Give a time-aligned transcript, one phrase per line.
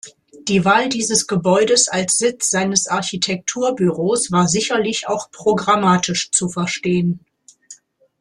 [0.47, 7.19] Die Wahl dieses Gebäudes als Sitz seines Architekturbüros war sicherlich auch programmatisch zu verstehen.